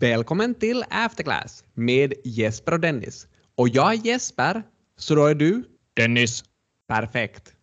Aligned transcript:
Välkommen 0.00 0.54
till 0.54 0.84
Afterclass 0.90 1.64
med 1.74 2.14
Jesper 2.24 2.72
och 2.72 2.80
Dennis. 2.80 3.28
Och 3.54 3.68
jag 3.68 3.94
är 3.94 4.06
Jesper, 4.06 4.62
så 4.96 5.14
då 5.14 5.26
är 5.26 5.34
du? 5.34 5.64
Dennis. 5.94 6.44
Perfekt. 6.88 7.54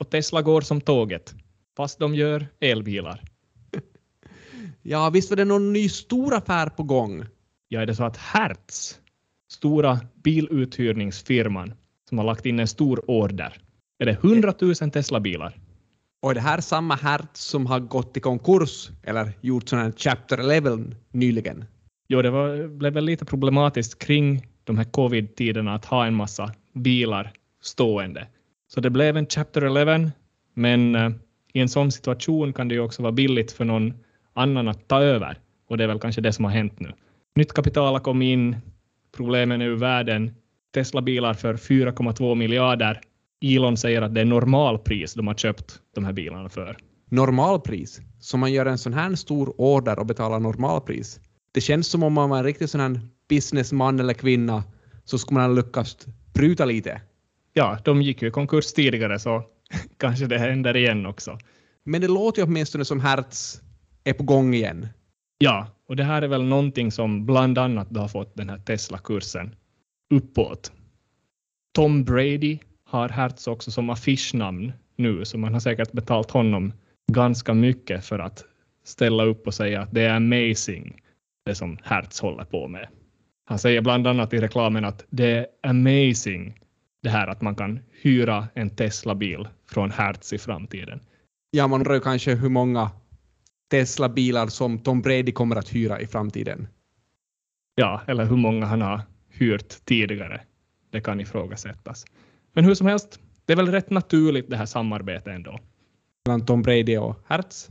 Och 0.00 0.10
Tesla 0.10 0.42
går 0.42 0.60
som 0.60 0.80
tåget, 0.80 1.34
fast 1.76 1.98
de 1.98 2.14
gör 2.14 2.46
elbilar. 2.60 3.22
Ja, 4.82 5.10
visst 5.10 5.30
var 5.30 5.36
det 5.36 5.44
någon 5.44 5.72
ny 5.72 5.88
stor 5.88 6.34
affär 6.34 6.66
på 6.66 6.82
gång? 6.82 7.24
Ja, 7.68 7.80
är 7.80 7.86
det 7.86 7.94
så 7.94 8.04
att 8.04 8.16
Hertz, 8.16 9.00
stora 9.52 10.00
biluthyrningsfirman, 10.14 11.74
som 12.08 12.18
har 12.18 12.24
lagt 12.24 12.46
in 12.46 12.60
en 12.60 12.68
stor 12.68 13.10
order, 13.10 13.62
är 13.98 14.06
det 14.06 14.12
100 14.12 14.54
000 14.60 14.74
Tesla-bilar? 14.74 15.61
Och 16.22 16.30
är 16.30 16.34
det 16.34 16.40
här 16.40 16.60
samma 16.60 16.94
Hertz 16.94 17.40
som 17.40 17.66
har 17.66 17.80
gått 17.80 18.16
i 18.16 18.20
konkurs 18.20 18.90
eller 19.02 19.32
gjort 19.40 19.68
sån 19.68 19.78
här 19.78 19.92
Chapter 19.96 20.38
11 20.50 20.78
nyligen? 21.10 21.64
Jo, 22.08 22.22
det 22.22 22.30
var, 22.30 22.66
blev 22.66 22.92
väl 22.92 23.04
lite 23.04 23.24
problematiskt 23.24 23.98
kring 23.98 24.46
de 24.64 24.78
här 24.78 24.84
covid-tiderna 24.84 25.74
att 25.74 25.84
ha 25.84 26.06
en 26.06 26.14
massa 26.14 26.52
bilar 26.74 27.32
stående. 27.62 28.26
Så 28.68 28.80
det 28.80 28.90
blev 28.90 29.16
en 29.16 29.26
Chapter 29.26 29.62
11, 29.62 30.10
men 30.54 30.94
eh, 30.94 31.10
i 31.52 31.60
en 31.60 31.68
sån 31.68 31.92
situation 31.92 32.52
kan 32.52 32.68
det 32.68 32.74
ju 32.74 32.80
också 32.80 33.02
vara 33.02 33.12
billigt 33.12 33.52
för 33.52 33.64
någon 33.64 33.94
annan 34.32 34.68
att 34.68 34.88
ta 34.88 35.02
över. 35.02 35.38
Och 35.68 35.78
det 35.78 35.84
är 35.84 35.88
väl 35.88 36.00
kanske 36.00 36.20
det 36.20 36.32
som 36.32 36.44
har 36.44 36.52
hänt 36.52 36.80
nu. 36.80 36.92
Nytt 37.34 37.52
kapital 37.52 37.94
har 37.94 38.00
kommit 38.00 38.26
in, 38.26 38.56
problemen 39.16 39.62
är 39.62 39.66
ur 39.66 39.76
världen, 39.76 40.34
Tesla-bilar 40.74 41.34
för 41.34 41.54
4,2 41.54 42.34
miljarder. 42.34 43.00
Elon 43.42 43.76
säger 43.76 44.02
att 44.02 44.14
det 44.14 44.20
är 44.20 44.24
normalpris 44.24 45.14
de 45.14 45.26
har 45.26 45.34
köpt 45.34 45.80
de 45.94 46.04
här 46.04 46.12
bilarna 46.12 46.48
för. 46.48 46.76
Normalpris? 47.10 48.00
Så 48.20 48.36
man 48.36 48.52
gör 48.52 48.66
en 48.66 48.78
sån 48.78 48.92
här 48.92 49.14
stor 49.14 49.54
order 49.60 49.98
och 49.98 50.06
betalar 50.06 50.40
normalpris? 50.40 51.20
Det 51.52 51.60
känns 51.60 51.86
som 51.86 52.02
om 52.02 52.12
man 52.12 52.30
var 52.30 52.38
en 52.38 52.44
riktig 52.44 52.68
sån 52.68 52.80
här 52.80 53.00
businessman 53.28 54.00
eller 54.00 54.14
kvinna 54.14 54.64
så 55.04 55.18
skulle 55.18 55.40
man 55.40 55.50
ha 55.50 55.56
lyckats 55.56 56.06
pruta 56.32 56.64
lite. 56.64 57.00
Ja, 57.52 57.78
de 57.84 58.02
gick 58.02 58.22
ju 58.22 58.28
i 58.28 58.30
konkurs 58.30 58.72
tidigare 58.72 59.18
så 59.18 59.42
kanske 59.96 60.26
det 60.26 60.38
händer 60.38 60.76
igen 60.76 61.06
också. 61.06 61.38
Men 61.84 62.00
det 62.00 62.08
låter 62.08 62.42
ju 62.42 62.46
åtminstone 62.46 62.84
som 62.84 63.00
Hertz 63.00 63.60
är 64.04 64.12
på 64.12 64.22
gång 64.22 64.54
igen. 64.54 64.88
Ja, 65.38 65.66
och 65.88 65.96
det 65.96 66.04
här 66.04 66.22
är 66.22 66.28
väl 66.28 66.42
någonting 66.44 66.92
som 66.92 67.26
bland 67.26 67.58
annat 67.58 67.96
har 67.96 68.08
fått 68.08 68.36
den 68.36 68.50
här 68.50 68.58
Tesla-kursen 68.58 69.54
uppåt. 70.14 70.72
Tom 71.74 72.04
Brady 72.04 72.58
har 72.92 73.08
Hertz 73.08 73.46
också 73.46 73.70
som 73.70 73.90
affischnamn 73.90 74.72
nu, 74.96 75.24
så 75.24 75.38
man 75.38 75.52
har 75.52 75.60
säkert 75.60 75.92
betalt 75.92 76.30
honom 76.30 76.72
ganska 77.12 77.54
mycket 77.54 78.04
för 78.04 78.18
att 78.18 78.44
ställa 78.84 79.24
upp 79.24 79.46
och 79.46 79.54
säga 79.54 79.80
att 79.80 79.92
det 79.92 80.02
är 80.02 80.14
amazing, 80.14 81.02
det 81.46 81.54
som 81.54 81.78
Hertz 81.82 82.20
håller 82.20 82.44
på 82.44 82.68
med. 82.68 82.88
Han 83.44 83.58
säger 83.58 83.80
bland 83.80 84.06
annat 84.06 84.32
i 84.32 84.38
reklamen 84.38 84.84
att 84.84 85.04
det 85.10 85.30
är 85.30 85.46
amazing 85.62 86.60
det 87.02 87.10
här 87.10 87.26
att 87.26 87.40
man 87.42 87.54
kan 87.54 87.80
hyra 88.02 88.48
en 88.54 88.70
Tesla-bil 88.70 89.48
från 89.70 89.90
Hertz 89.90 90.32
i 90.32 90.38
framtiden. 90.38 91.00
Ja, 91.50 91.66
man 91.66 91.80
undrar 91.80 92.00
kanske 92.00 92.34
hur 92.34 92.48
många 92.48 92.90
Tesla-bilar 93.70 94.46
som 94.46 94.78
Tom 94.78 95.02
Brady 95.02 95.32
kommer 95.32 95.56
att 95.56 95.74
hyra 95.74 96.00
i 96.00 96.06
framtiden. 96.06 96.68
Ja, 97.74 98.00
eller 98.06 98.24
hur 98.24 98.36
många 98.36 98.66
han 98.66 98.82
har 98.82 99.00
hyrt 99.28 99.84
tidigare. 99.84 100.40
Det 100.90 101.00
kan 101.00 101.20
ifrågasättas. 101.20 102.04
Men 102.52 102.64
hur 102.64 102.74
som 102.74 102.86
helst, 102.86 103.20
det 103.44 103.52
är 103.52 103.56
väl 103.56 103.68
rätt 103.68 103.90
naturligt 103.90 104.50
det 104.50 104.56
här 104.56 104.66
samarbetet 104.66 105.26
ändå. 105.26 105.58
Mellan 106.26 106.46
Tom 106.46 106.62
Brady 106.62 106.96
och 106.96 107.16
Hertz? 107.26 107.70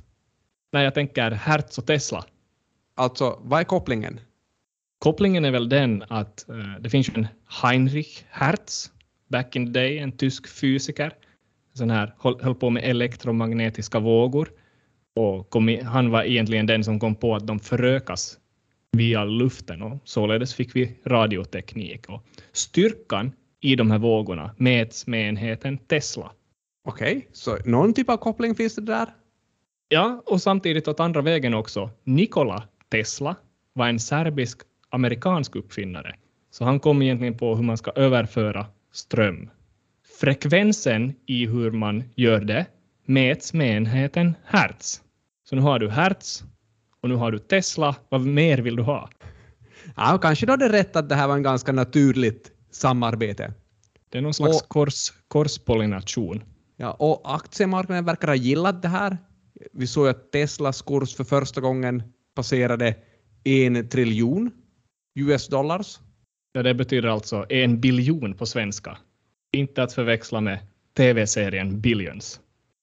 Nej, 0.72 0.84
jag 0.84 0.94
tänker 0.94 1.32
Hertz 1.32 1.78
och 1.78 1.86
Tesla. 1.86 2.26
Alltså, 2.96 3.40
vad 3.44 3.60
är 3.60 3.64
kopplingen? 3.64 4.20
Kopplingen 5.00 5.46
är 5.46 5.52
väl 5.52 5.70
den 5.70 6.04
att 6.08 6.46
uh, 6.50 6.76
det 6.80 6.90
finns 6.90 7.10
en 7.10 7.28
Heinrich 7.62 8.24
Hertz, 8.30 8.92
back 9.28 9.56
in 9.56 9.66
the 9.66 9.72
day, 9.80 9.98
en 9.98 10.12
tysk 10.12 10.48
fysiker, 10.48 11.14
sån 11.74 11.90
här, 11.90 12.14
höll, 12.20 12.42
höll 12.42 12.56
på 12.56 12.70
med 12.70 12.84
elektromagnetiska 12.84 14.00
vågor. 14.00 14.50
Och 15.16 15.50
kom, 15.50 15.80
han 15.84 16.10
var 16.12 16.24
egentligen 16.24 16.66
den 16.66 16.84
som 16.84 17.00
kom 17.00 17.16
på 17.16 17.36
att 17.36 17.48
de 17.48 17.60
förökas 17.60 18.38
via 18.92 19.24
luften 19.24 19.82
och 19.82 19.98
således 20.04 20.54
fick 20.54 20.76
vi 20.76 21.00
radioteknik. 21.06 22.10
Och 22.10 22.24
styrkan 22.52 23.32
i 23.62 23.76
de 23.76 23.92
här 23.92 24.00
vågorna 24.00 24.56
mäts 24.58 25.08
med 25.08 25.30
enheten 25.30 25.78
Tesla. 25.78 26.32
Okej, 26.86 27.18
okay, 27.18 27.30
så 27.32 27.58
någon 27.66 27.94
typ 27.94 28.10
av 28.10 28.18
koppling 28.18 28.56
finns 28.56 28.76
det 28.76 28.82
där? 28.82 29.08
Ja, 29.90 30.24
och 30.26 30.42
samtidigt 30.42 30.88
åt 30.88 31.00
andra 31.00 31.22
vägen 31.22 31.54
också. 31.54 31.90
Nikola 32.04 32.64
Tesla 32.92 33.36
var 33.74 33.88
en 33.88 34.00
serbisk-amerikansk 34.00 35.56
uppfinnare, 35.56 36.16
så 36.52 36.66
han 36.66 36.80
kom 36.80 37.02
egentligen 37.02 37.38
på 37.38 37.56
hur 37.56 37.64
man 37.64 37.78
ska 37.78 37.92
överföra 37.92 38.66
ström. 38.92 39.50
Frekvensen 40.20 41.14
i 41.26 41.46
hur 41.46 41.72
man 41.72 42.04
gör 42.16 42.40
det 42.40 42.66
mäts 43.06 43.54
med 43.54 43.78
enheten 43.78 44.36
hertz. 44.46 45.02
Så 45.50 45.56
nu 45.56 45.62
har 45.62 45.80
du 45.80 45.90
hertz 45.90 46.44
och 47.02 47.10
nu 47.10 47.16
har 47.16 47.32
du 47.32 47.40
Tesla. 47.40 47.96
Vad 48.10 48.22
mer 48.22 48.58
vill 48.58 48.76
du 48.76 48.84
ha? 48.84 49.10
Ja, 49.96 50.20
kanske 50.22 50.46
då 50.46 50.56
det 50.56 50.66
är 50.66 50.70
rätt 50.70 50.96
att 50.96 51.10
det 51.10 51.16
här 51.16 51.28
var 51.28 51.36
en 51.36 51.44
ganska 51.44 51.72
naturligt 51.72 52.52
samarbete. 52.72 53.54
Det 54.10 54.18
är 54.18 54.22
någon 54.22 54.34
slags 54.34 54.62
och, 54.62 54.70
kors, 54.70 55.14
korspollination. 55.28 56.44
Ja, 56.78 56.92
och 56.92 57.36
aktiemarknaden 57.36 58.06
verkar 58.06 58.28
ha 58.28 58.36
gillat 58.36 58.82
det 58.82 58.88
här. 58.88 59.18
Vi 59.74 59.88
såg 59.88 60.08
att 60.08 60.32
Teslas 60.32 60.82
kurs 60.82 61.16
för 61.16 61.24
första 61.24 61.62
gången 61.62 62.04
passerade 62.36 62.96
en 63.44 63.90
triljon 63.90 64.52
US 65.16 65.48
dollars. 65.48 66.00
Ja, 66.54 66.64
det 66.64 66.74
betyder 66.74 67.10
alltså 67.10 67.46
en 67.50 67.82
biljon 67.82 68.34
på 68.34 68.46
svenska. 68.46 68.98
Inte 69.52 69.84
att 69.84 69.94
förväxla 69.94 70.42
med 70.42 70.60
tv-serien 70.98 71.82
Billions. 71.82 72.40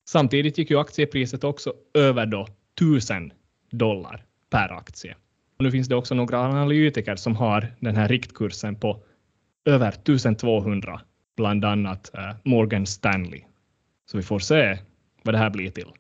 Samtidigt 0.08 0.58
gick 0.58 0.70
ju 0.70 0.78
aktiepriset 0.78 1.44
också 1.44 1.74
över 1.94 2.26
då 2.26 2.46
1000 2.80 3.32
dollar 3.70 4.24
per 4.50 4.72
aktie. 4.72 5.16
Och 5.58 5.64
nu 5.64 5.70
finns 5.70 5.88
det 5.88 5.96
också 5.96 6.14
några 6.14 6.40
analytiker 6.40 7.16
som 7.16 7.36
har 7.36 7.74
den 7.80 7.96
här 7.96 8.08
riktkursen 8.08 8.76
på 8.76 9.02
över 9.64 9.88
1200, 9.88 11.00
bland 11.36 11.64
annat 11.64 12.10
uh, 12.18 12.36
Morgan 12.44 12.86
Stanley. 12.86 13.42
Så 14.10 14.16
vi 14.16 14.22
får 14.22 14.38
se 14.38 14.78
vad 15.22 15.34
det 15.34 15.38
här 15.38 15.50
blir 15.50 15.70
till. 15.70 15.92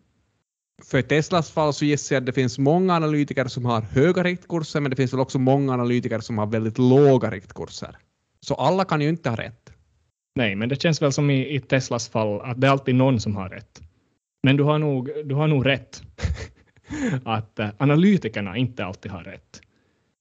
För 0.84 1.02
Teslas 1.02 1.50
fall 1.50 1.72
så 1.72 1.84
gissar 1.84 2.16
jag 2.16 2.20
att 2.20 2.26
det 2.26 2.32
finns 2.32 2.58
många 2.58 2.94
analytiker 2.94 3.44
som 3.44 3.64
har 3.64 3.80
höga 3.80 4.22
riktkurser, 4.22 4.80
men 4.80 4.90
det 4.90 4.96
finns 4.96 5.12
väl 5.12 5.20
också 5.20 5.38
många 5.38 5.72
analytiker 5.72 6.18
som 6.18 6.38
har 6.38 6.46
väldigt 6.46 6.78
låga 6.78 7.30
riktkurser. 7.30 7.96
Så 8.40 8.54
alla 8.54 8.84
kan 8.84 9.00
ju 9.00 9.08
inte 9.08 9.30
ha 9.30 9.36
rätt. 9.36 9.72
Nej, 10.34 10.54
men 10.54 10.68
det 10.68 10.82
känns 10.82 11.02
väl 11.02 11.12
som 11.12 11.30
i, 11.30 11.54
i 11.54 11.60
Teslas 11.60 12.08
fall 12.08 12.40
att 12.40 12.60
det 12.60 12.66
är 12.66 12.70
alltid 12.70 12.94
någon 12.94 13.20
som 13.20 13.36
har 13.36 13.48
rätt. 13.48 13.82
Men 14.42 14.56
du 14.56 14.62
har 14.62 14.78
nog, 14.78 15.10
du 15.24 15.34
har 15.34 15.46
nog 15.46 15.66
rätt 15.66 16.02
att 17.24 17.58
uh, 17.60 17.68
analytikerna 17.78 18.56
inte 18.56 18.84
alltid 18.84 19.12
har 19.12 19.22
rätt. 19.22 19.60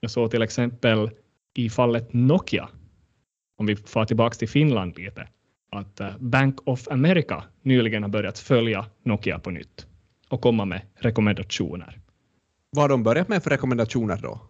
Jag 0.00 0.10
såg 0.10 0.30
till 0.30 0.42
exempel 0.42 1.10
i 1.54 1.70
fallet 1.70 2.12
Nokia, 2.12 2.68
om 3.58 3.66
vi 3.66 3.76
får 3.76 4.04
tillbaka 4.04 4.34
till 4.34 4.48
Finland 4.48 4.98
lite, 4.98 5.28
att 5.70 6.00
uh, 6.00 6.18
Bank 6.18 6.68
of 6.68 6.88
America 6.88 7.44
nyligen 7.62 8.02
har 8.02 8.10
börjat 8.10 8.38
följa 8.38 8.86
Nokia 9.02 9.38
på 9.38 9.50
nytt 9.50 9.86
och 10.28 10.40
komma 10.40 10.64
med 10.64 10.80
rekommendationer. 10.94 11.98
Vad 12.70 12.82
har 12.82 12.88
de 12.88 13.02
börjat 13.02 13.28
med 13.28 13.42
för 13.42 13.50
rekommendationer 13.50 14.16
då? 14.22 14.40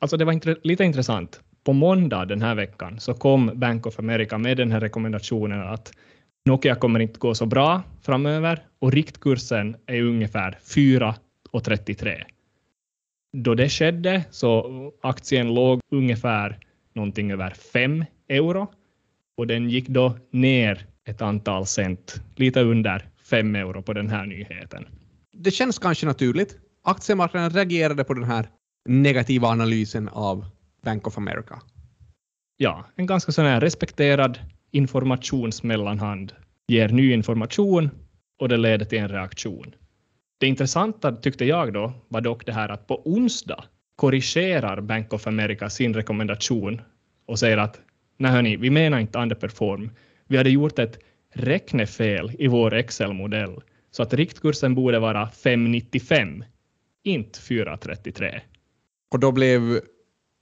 Alltså 0.00 0.16
det 0.16 0.24
var 0.24 0.32
int 0.32 0.46
lite 0.62 0.84
intressant. 0.84 1.40
På 1.64 1.72
måndag 1.72 2.24
den 2.24 2.42
här 2.42 2.54
veckan 2.54 3.00
så 3.00 3.14
kom 3.14 3.50
Bank 3.54 3.86
of 3.86 3.98
America 3.98 4.38
med 4.38 4.56
den 4.56 4.72
här 4.72 4.80
rekommendationen 4.80 5.60
att 5.62 5.92
Nokia 6.44 6.74
kommer 6.74 7.00
inte 7.00 7.18
gå 7.18 7.34
så 7.34 7.46
bra 7.46 7.82
framöver 8.02 8.66
och 8.78 8.92
riktkursen 8.92 9.76
är 9.86 10.02
ungefär 10.02 10.58
4,33. 10.64 12.22
Då 13.32 13.54
det 13.54 13.68
skedde 13.68 14.24
så 14.30 14.92
aktien 15.00 15.54
låg 15.54 15.80
ungefär 15.90 16.58
någonting 16.94 17.30
över 17.32 17.50
5 17.50 18.04
euro 18.28 18.72
och 19.36 19.46
den 19.46 19.70
gick 19.70 19.88
då 19.88 20.16
ner 20.30 20.86
ett 21.04 21.22
antal 21.22 21.66
cent, 21.66 22.22
lite 22.36 22.60
under 22.60 23.08
5 23.24 23.54
euro 23.54 23.82
på 23.82 23.92
den 23.92 24.08
här 24.08 24.26
nyheten. 24.26 24.86
Det 25.32 25.50
känns 25.50 25.78
kanske 25.78 26.06
naturligt. 26.06 26.58
Aktiemarknaden 26.82 27.50
reagerade 27.50 28.04
på 28.04 28.14
den 28.14 28.24
här 28.24 28.48
negativa 28.88 29.48
analysen 29.48 30.08
av 30.08 30.44
Bank 30.82 31.06
of 31.06 31.18
America. 31.18 31.62
Ja, 32.56 32.84
en 32.96 33.06
ganska 33.06 33.32
sån 33.32 33.44
här 33.44 33.60
respekterad 33.60 34.38
informationsmellanhand 34.70 36.32
ger 36.68 36.88
ny 36.88 37.12
information 37.12 37.90
och 38.40 38.48
det 38.48 38.56
leder 38.56 38.84
till 38.84 38.98
en 38.98 39.08
reaktion. 39.08 39.74
Det 40.38 40.46
intressanta 40.46 41.12
tyckte 41.12 41.44
jag 41.44 41.72
då 41.72 41.92
var 42.08 42.20
dock 42.20 42.46
det 42.46 42.52
här 42.52 42.68
att 42.68 42.86
på 42.86 43.02
onsdag 43.04 43.64
korrigerar 43.96 44.80
Bank 44.80 45.12
of 45.12 45.26
America 45.26 45.70
sin 45.70 45.94
rekommendation 45.94 46.80
och 47.26 47.38
säger 47.38 47.58
att 47.58 47.80
nej 48.16 48.32
hörni, 48.32 48.56
vi 48.56 48.70
menar 48.70 48.98
inte 48.98 49.18
underperform. 49.18 49.90
Vi 50.26 50.36
hade 50.36 50.50
gjort 50.50 50.78
ett 50.78 50.98
räknefel 51.32 52.32
i 52.38 52.46
vår 52.46 52.74
Excel-modell 52.74 53.60
så 53.90 54.02
att 54.02 54.14
riktkursen 54.14 54.74
borde 54.74 54.98
vara 54.98 55.24
5,95, 55.26 56.44
inte 57.02 57.38
4,33. 57.38 58.40
Och 59.10 59.20
då 59.20 59.32
blev 59.32 59.80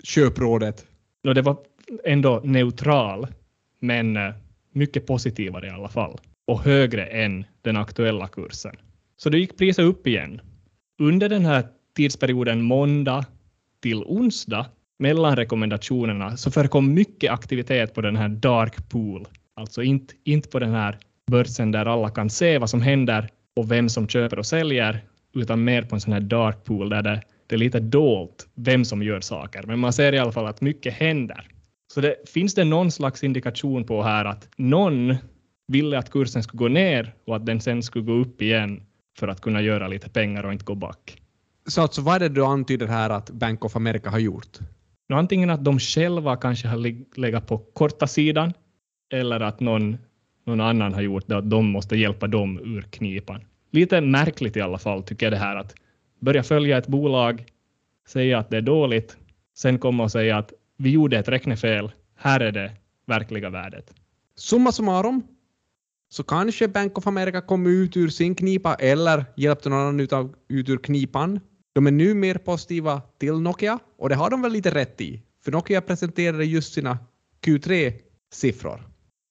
köprådet 0.03 0.87
Och 1.25 1.35
det 1.35 1.43
var 1.43 1.57
ändå 2.05 2.41
neutral, 2.45 3.27
men 3.79 4.17
eh, 4.17 4.35
mycket 4.73 5.07
positivare 5.07 5.67
i 5.67 5.71
alla 5.71 5.89
fall. 5.89 6.19
Och 6.45 6.61
högre 6.61 7.07
än 7.07 7.45
den 7.63 7.77
aktuella 7.77 8.29
kursen. 8.29 8.77
Så 9.17 9.31
då 9.31 9.39
gick 9.39 9.59
priset 9.59 9.85
upp 9.85 10.07
igen. 10.07 10.41
Under 10.99 11.29
den 11.29 11.45
här 11.45 11.67
tidsperioden 11.97 12.63
måndag 12.63 13.27
till 13.81 14.05
onsdag 14.05 14.67
mellan 15.03 15.37
rekommendationerna 15.37 16.37
så 16.37 16.51
förekom 16.51 16.95
mycket 16.95 17.33
aktivitet 17.33 17.95
på 17.95 18.01
den 18.01 18.17
här 18.17 18.29
dark 18.29 18.89
pool. 18.89 19.29
Alltså 19.55 19.83
inte, 19.83 20.15
inte 20.25 20.49
på 20.49 20.59
den 20.59 20.71
här 20.71 20.99
börsen 21.31 21.73
där 21.73 21.87
alla 21.87 22.11
kan 22.11 22.31
se 22.31 22.59
vad 22.59 22.71
som 22.71 22.83
händer 22.83 23.29
och 23.57 23.71
vem 23.71 23.89
som 23.89 24.09
köper 24.09 24.39
och 24.39 24.47
säljer, 24.47 25.05
utan 25.35 25.65
mer 25.65 25.83
på 25.83 25.95
en 25.95 26.01
sån 26.01 26.13
här 26.13 26.21
dark 26.21 26.65
pool 26.65 26.89
där 26.89 27.03
det, 27.03 27.23
det 27.47 27.55
är 27.55 27.59
lite 27.59 27.81
dolt 27.81 28.49
vem 28.55 28.85
som 28.85 29.03
gör 29.03 29.21
saker. 29.21 29.63
Men 29.67 29.79
man 29.79 29.93
ser 29.93 30.13
i 30.13 30.19
alla 30.19 30.33
fall 30.33 30.47
att 30.47 30.61
mycket 30.61 30.95
händer. 30.95 31.47
Så 31.95 32.01
det, 32.01 32.17
finns 32.29 32.55
det 32.55 32.65
någon 32.65 32.91
slags 32.91 33.25
indikation 33.25 33.85
på 33.85 34.03
här 34.03 34.25
att 34.25 34.49
någon 34.57 35.17
ville 35.69 35.99
att 35.99 36.11
kursen 36.11 36.43
skulle 36.43 36.59
gå 36.59 36.69
ner 36.69 37.15
och 37.27 37.37
att 37.37 37.47
den 37.47 37.61
sen 37.61 37.83
skulle 37.83 38.05
gå 38.05 38.13
upp 38.13 38.43
igen 38.43 38.83
för 39.19 39.29
att 39.29 39.41
kunna 39.41 39.61
göra 39.61 39.89
lite 39.89 40.09
pengar 40.09 40.47
och 40.47 40.53
inte 40.53 40.65
gå 40.65 40.75
back. 40.75 41.23
Så 41.67 41.83
alltså, 41.83 42.03
vad 42.03 42.15
är 42.15 42.21
det 42.21 42.29
du 42.29 42.45
antyder 42.45 42.87
här 42.87 43.11
att 43.11 43.31
Bank 43.31 43.65
of 43.65 43.77
America 43.77 44.11
har 44.11 44.19
gjort? 44.19 44.59
Nu, 45.13 45.19
antingen 45.19 45.51
att 45.51 45.65
de 45.65 45.79
själva 45.79 46.37
kanske 46.37 46.69
har 46.69 46.79
legat 47.21 47.47
på 47.47 47.59
korta 47.59 48.07
sidan 48.07 48.53
eller 49.13 49.41
att 49.41 49.61
någon, 49.61 49.99
någon 50.45 50.61
annan 50.61 50.95
har 50.95 51.03
gjort 51.03 51.25
det, 51.27 51.37
att 51.37 51.51
de 51.51 51.67
måste 51.67 51.97
hjälpa 51.97 52.27
dem 52.27 52.59
ur 52.59 52.83
knipan. 52.83 53.41
Lite 53.71 54.01
märkligt 54.01 54.57
i 54.57 54.61
alla 54.61 54.79
fall 54.79 55.03
tycker 55.03 55.27
jag 55.27 55.33
det 55.33 55.37
här 55.37 55.57
att 55.57 55.75
börja 56.21 56.43
följa 56.43 56.79
ett 56.79 56.87
bolag, 56.87 57.45
säga 58.09 58.39
att 58.39 58.51
det 58.51 58.57
är 58.57 58.63
dåligt, 58.63 59.17
sen 59.55 59.79
komma 59.79 60.03
och 60.03 60.13
säga 60.13 60.39
att 60.39 60.53
vi 60.77 60.91
gjorde 60.91 61.19
ett 61.19 61.29
räknefel, 61.29 61.93
här 62.17 62.41
är 62.41 62.53
det 62.53 62.73
verkliga 63.07 63.51
värdet. 63.51 63.95
Summa 64.37 64.73
summarum 64.73 65.23
så 66.09 66.23
kanske 66.23 66.69
Bank 66.69 66.99
of 66.99 67.07
America 67.07 67.41
kom 67.41 67.67
ut 67.67 67.97
ur 67.97 68.09
sin 68.09 68.35
knipa 68.35 68.75
eller 68.75 69.25
hjälpte 69.37 69.69
någon 69.69 69.79
annan 69.79 70.01
ut, 70.01 70.13
av, 70.13 70.35
ut 70.49 70.69
ur 70.69 70.79
knipan. 70.79 71.41
De 71.75 71.87
är 71.87 71.91
nu 71.91 72.15
mer 72.15 72.35
positiva 72.35 73.03
till 73.19 73.35
Nokia 73.35 73.79
och 73.99 74.09
det 74.09 74.15
har 74.15 74.31
de 74.31 74.43
väl 74.43 74.53
lite 74.53 74.75
rätt 74.75 75.01
i. 75.01 75.23
För 75.45 75.53
Nokia 75.53 75.81
presenterade 75.81 76.45
just 76.45 76.73
sina 76.73 76.99
Q3-siffror. 77.45 78.81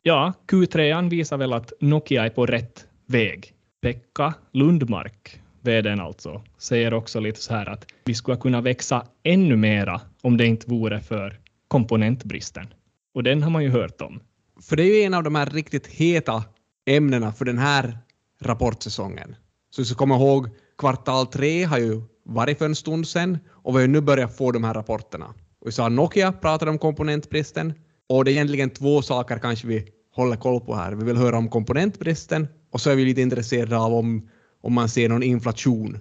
Ja, 0.01 0.33
Q3 0.47 1.09
visar 1.09 1.38
väl 1.38 1.53
att 1.53 1.73
Nokia 1.79 2.25
är 2.25 2.29
på 2.29 2.45
rätt 2.45 2.88
väg. 3.05 3.53
Pekka 3.81 4.33
Lundmark, 4.51 5.41
vdn 5.61 5.99
alltså, 5.99 6.43
säger 6.57 6.93
också 6.93 7.19
lite 7.19 7.41
så 7.41 7.53
här 7.53 7.69
att 7.69 7.85
vi 8.05 8.13
skulle 8.13 8.38
kunna 8.38 8.61
växa 8.61 9.05
ännu 9.23 9.55
mera 9.55 10.01
om 10.21 10.38
det 10.38 10.45
inte 10.45 10.69
vore 10.69 10.99
för 10.99 11.39
komponentbristen. 11.67 12.67
Och 13.13 13.23
den 13.23 13.43
har 13.43 13.49
man 13.49 13.63
ju 13.63 13.69
hört 13.69 14.01
om. 14.01 14.19
För 14.61 14.75
det 14.75 14.83
är 14.83 14.95
ju 14.95 15.01
en 15.01 15.13
av 15.13 15.23
de 15.23 15.35
här 15.35 15.45
riktigt 15.45 15.88
heta 15.88 16.43
ämnena 16.85 17.33
för 17.33 17.45
den 17.45 17.57
här 17.57 17.97
rapportsäsongen. 18.41 19.35
Så 19.69 19.81
vi 19.81 19.85
ska 19.85 19.95
komma 19.95 20.15
ihåg, 20.15 20.49
kvartal 20.77 21.27
tre 21.27 21.63
har 21.63 21.77
ju 21.77 22.01
varit 22.23 22.57
för 22.57 22.65
en 22.65 22.75
stund 22.75 23.07
sedan 23.07 23.38
och 23.50 23.75
vi 23.75 23.81
har 23.81 23.88
nu 23.88 24.01
börjat 24.01 24.38
få 24.38 24.51
de 24.51 24.63
här 24.63 24.73
rapporterna. 24.73 25.25
Och 25.59 25.68
vi 25.68 25.71
sa 25.71 25.89
Nokia 25.89 26.31
pratade 26.31 26.71
om 26.71 26.77
komponentbristen 26.77 27.73
och 28.09 28.25
det 28.25 28.31
är 28.31 28.33
egentligen 28.33 28.69
två 28.69 29.01
saker 29.01 29.39
kanske 29.39 29.68
vi 29.68 29.88
håller 30.15 30.35
koll 30.35 30.62
på 30.62 30.75
här. 30.75 30.91
Vi 30.91 31.06
vill 31.06 31.18
höra 31.18 31.38
om 31.38 31.50
komponentbristen 31.50 32.47
och 32.71 32.81
så 32.81 32.89
är 32.89 32.95
vi 32.95 33.06
lite 33.06 33.21
intresserade 33.21 33.77
av 33.77 33.94
om, 33.94 34.29
om 34.62 34.73
man 34.73 34.89
ser 34.89 35.09
någon 35.09 35.23
inflation 35.23 35.97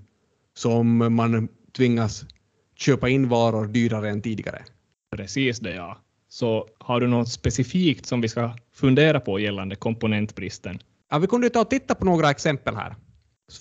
som 0.55 1.15
man 1.15 1.49
tvingas 1.77 2.25
köpa 2.77 3.09
in 3.09 3.29
varor 3.29 3.67
dyrare 3.67 4.11
än 4.11 4.23
tidigare. 4.23 4.65
Precis 5.17 5.61
det, 5.61 5.75
ja. 5.75 5.99
Så 6.29 6.69
har 6.79 7.01
du 7.01 7.07
något 7.07 7.29
specifikt 7.29 8.07
som 8.07 8.21
vi 8.21 8.29
ska 8.29 8.57
fundera 8.75 9.21
på 9.21 9.39
gällande 9.39 9.77
komponentbristen? 9.77 10.79
Ja, 11.11 11.19
vi 11.19 11.27
kunde 11.27 11.51
ta 11.51 11.61
och 11.61 11.71
titta 11.71 11.95
på 11.95 12.05
några 12.05 12.31
exempel 12.31 12.77
här. 12.77 12.97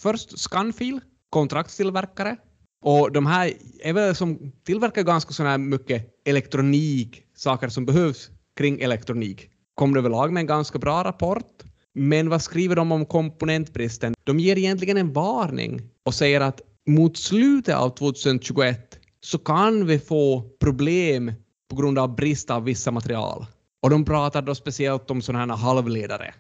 Först 0.01 0.39
Scanfil, 0.39 0.99
kontraktstillverkare. 1.29 2.37
Och 2.81 3.11
de 3.11 3.25
här 3.25 3.53
är 3.79 3.93
väl 3.93 4.15
som 4.15 4.51
tillverkar 4.63 5.03
ganska 5.03 5.33
sån 5.33 5.45
här 5.45 5.57
mycket 5.57 6.21
elektronik, 6.25 7.23
saker 7.35 7.69
som 7.69 7.85
behövs 7.85 8.29
kring 8.57 8.81
elektronik. 8.81 9.49
Kom 9.75 9.93
det 9.93 9.99
överlag 9.99 10.33
med 10.33 10.41
en 10.41 10.47
ganska 10.47 10.79
bra 10.79 11.03
rapport. 11.03 11.63
Men 11.93 12.29
vad 12.29 12.41
skriver 12.41 12.75
de 12.75 12.91
om 12.91 13.05
komponentbristen? 13.05 14.13
De 14.23 14.39
ger 14.39 14.57
egentligen 14.57 14.97
en 14.97 15.13
varning 15.13 15.81
och 16.05 16.13
säger 16.13 16.41
att 16.41 16.61
mot 16.87 17.17
slutet 17.17 17.75
av 17.75 17.89
2021 17.89 18.99
så 19.21 19.37
kan 19.37 19.85
vi 19.85 19.99
få 19.99 20.49
problem 20.59 21.33
på 21.69 21.75
grund 21.75 21.99
av 21.99 22.15
brist 22.15 22.51
av 22.51 22.63
vissa 22.63 22.91
material. 22.91 23.45
Och 23.81 23.89
de 23.89 24.05
pratar 24.05 24.41
då 24.41 24.55
speciellt 24.55 25.11
om 25.11 25.21
sådana 25.21 25.55
här 25.55 25.61
halvledare. 25.61 26.33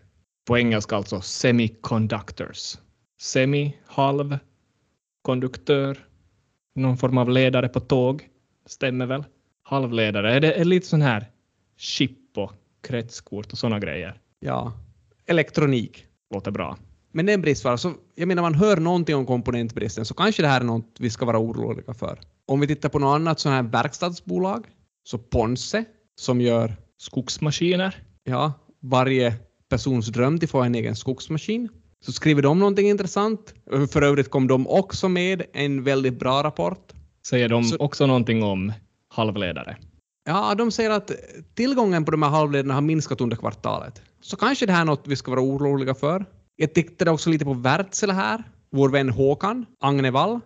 På 0.47 0.57
engelska 0.57 0.95
alltså 0.95 1.21
semiconductors. 1.21 2.77
Semi, 3.21 3.77
halv, 3.85 4.37
konduktör, 5.21 6.08
någon 6.79 6.97
form 6.97 7.17
av 7.17 7.29
ledare 7.29 7.69
på 7.69 7.79
tåg. 7.79 8.27
Stämmer 8.65 9.05
väl? 9.05 9.23
Halvledare, 9.63 10.33
är 10.33 10.39
det 10.39 10.53
är 10.53 10.65
lite 10.65 10.87
sån 10.87 11.01
här 11.01 11.25
chip 11.77 12.37
och 12.37 12.51
kretskort 12.87 13.51
och 13.51 13.57
såna 13.57 13.79
grejer? 13.79 14.21
Ja, 14.39 14.73
elektronik. 15.25 16.05
Låter 16.33 16.51
bra. 16.51 16.77
Men 17.11 17.25
det 17.25 17.31
är 17.31 17.33
en 17.33 17.41
bristvara. 17.41 17.77
Så 17.77 17.93
jag 18.15 18.27
menar, 18.27 18.41
man 18.41 18.55
hör 18.55 18.77
någonting 18.77 19.15
om 19.15 19.25
komponentbristen 19.25 20.05
så 20.05 20.13
kanske 20.13 20.41
det 20.41 20.47
här 20.47 20.61
är 20.61 20.65
något 20.65 20.95
vi 20.99 21.09
ska 21.09 21.25
vara 21.25 21.39
oroliga 21.39 21.93
för. 21.93 22.19
Om 22.45 22.59
vi 22.59 22.67
tittar 22.67 22.89
på 22.89 22.99
något 22.99 23.15
annat 23.15 23.39
sån 23.39 23.51
här 23.51 23.63
verkstadsbolag, 23.63 24.65
så 25.03 25.17
Ponsse, 25.17 25.85
som 26.15 26.41
gör, 26.41 26.75
Skogsmaskiner. 26.97 28.03
ja, 28.23 28.53
varje 28.79 29.35
persons 29.69 30.07
dröm 30.07 30.39
till 30.39 30.47
att 30.47 30.51
få 30.51 30.61
en 30.61 30.75
egen 30.75 30.95
skogsmaskin. 30.95 31.69
Så 32.05 32.11
skriver 32.11 32.41
de 32.41 32.59
någonting 32.59 32.89
intressant. 32.89 33.53
För 33.91 34.01
övrigt 34.01 34.29
kom 34.29 34.47
de 34.47 34.67
också 34.67 35.09
med 35.09 35.43
en 35.53 35.83
väldigt 35.83 36.19
bra 36.19 36.43
rapport. 36.43 36.93
Säger 37.27 37.49
de 37.49 37.63
Så- 37.63 37.77
också 37.77 38.05
någonting 38.07 38.43
om 38.43 38.73
halvledare? 39.09 39.77
Ja, 40.25 40.55
de 40.55 40.71
säger 40.71 40.89
att 40.89 41.11
tillgången 41.55 42.05
på 42.05 42.11
de 42.11 42.23
här 42.23 42.29
halvledarna 42.29 42.73
har 42.73 42.81
minskat 42.81 43.21
under 43.21 43.37
kvartalet. 43.37 44.01
Så 44.21 44.37
kanske 44.37 44.65
det 44.65 44.71
här 44.73 44.81
är 44.81 44.85
något 44.85 45.07
vi 45.07 45.15
ska 45.15 45.31
vara 45.31 45.41
oroliga 45.41 45.95
för. 45.95 46.25
Jag 46.55 46.73
tittade 46.73 47.11
också 47.11 47.29
lite 47.29 47.45
på 47.45 47.53
Wärtsilä 47.53 48.13
här. 48.13 48.43
Vår 48.71 48.89
vän 48.89 49.09
Håkan 49.09 49.65
Agnevall. 49.79 50.39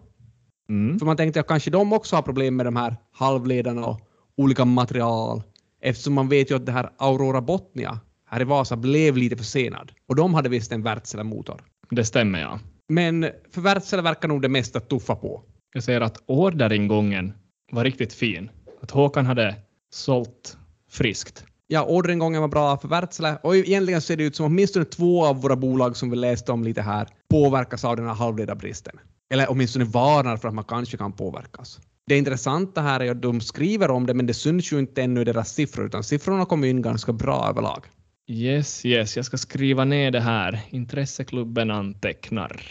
Mm. 0.69 0.99
För 0.99 1.05
man 1.05 1.17
tänkte 1.17 1.39
att 1.39 1.47
kanske 1.47 1.71
de 1.71 1.93
också 1.93 2.15
har 2.15 2.23
problem 2.23 2.55
med 2.55 2.65
de 2.65 2.75
här 2.75 2.95
halvledarna 3.11 3.85
och 3.85 3.99
olika 4.37 4.65
material. 4.65 5.43
Eftersom 5.81 6.13
man 6.13 6.29
vet 6.29 6.51
ju 6.51 6.55
att 6.55 6.65
det 6.65 6.71
här 6.71 6.89
Aurora 6.97 7.41
Botnia 7.41 7.99
här 8.33 8.41
i 8.41 8.43
Vasa 8.43 8.75
blev 8.75 9.17
lite 9.17 9.37
försenad. 9.37 9.91
Och 10.07 10.15
de 10.15 10.33
hade 10.33 10.49
visst 10.49 10.71
en 10.71 10.83
Wärtsilä-motor. 10.83 11.61
Det 11.89 12.05
stämmer, 12.05 12.41
ja. 12.41 12.59
Men 12.89 13.29
för 13.51 13.61
Wärtsilä 13.61 14.01
verkar 14.01 14.27
nog 14.27 14.41
det 14.41 14.49
mesta 14.49 14.79
tuffa 14.79 15.15
på. 15.15 15.43
Jag 15.73 15.83
säger 15.83 16.01
att 16.01 16.23
orderingången 16.25 17.33
var 17.71 17.83
riktigt 17.83 18.13
fin. 18.13 18.49
Att 18.81 18.91
Håkan 18.91 19.25
hade 19.25 19.55
sålt 19.93 20.57
friskt. 20.89 21.45
Ja, 21.67 21.85
orderingången 21.85 22.41
var 22.41 22.47
bra 22.47 22.77
för 22.77 22.87
Wärtsilä 22.87 23.37
och 23.43 23.55
egentligen 23.55 24.01
ser 24.01 24.17
det 24.17 24.23
ut 24.23 24.35
som 24.35 24.45
åtminstone 24.45 24.85
två 24.85 25.25
av 25.25 25.41
våra 25.41 25.55
bolag 25.55 25.97
som 25.97 26.09
vi 26.09 26.15
läste 26.15 26.51
om 26.51 26.63
lite 26.63 26.81
här 26.81 27.07
påverkas 27.29 27.85
av 27.85 27.95
den 27.95 28.07
här 28.07 28.13
halvledarbristen. 28.13 28.99
Eller 29.33 29.45
åtminstone 29.49 29.85
varnar 29.85 30.37
för 30.37 30.47
att 30.47 30.53
man 30.53 30.63
kanske 30.63 30.97
kan 30.97 31.11
påverkas. 31.11 31.79
Det 32.07 32.17
intressanta 32.17 32.81
här 32.81 32.99
är 32.99 33.11
att 33.11 33.21
de 33.21 33.41
skriver 33.41 33.91
om 33.91 34.05
det 34.05 34.13
men 34.13 34.25
det 34.25 34.33
syns 34.33 34.73
ju 34.73 34.79
inte 34.79 35.01
ännu 35.01 35.21
i 35.21 35.23
deras 35.23 35.53
siffror 35.53 35.85
utan 35.85 36.03
siffrorna 36.03 36.45
kommer 36.45 36.67
in 36.67 36.81
ganska 36.81 37.13
bra 37.13 37.47
överlag. 37.49 37.85
Yes, 38.27 38.85
yes, 38.85 39.15
jag 39.15 39.25
ska 39.25 39.37
skriva 39.37 39.85
ner 39.85 40.11
det 40.11 40.19
här. 40.19 40.61
Intresseklubben 40.69 41.71
antecknar. 41.71 42.61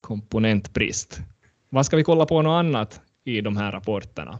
Komponentbrist. 0.00 1.20
Vad 1.70 1.86
ska 1.86 1.96
vi 1.96 2.04
kolla 2.04 2.26
på 2.26 2.42
något 2.42 2.58
annat 2.58 3.00
i 3.24 3.40
de 3.40 3.56
här 3.56 3.72
rapporterna? 3.72 4.38